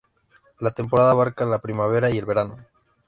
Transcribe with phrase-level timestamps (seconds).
[0.57, 2.57] La temporada abarca la primavera y el verano.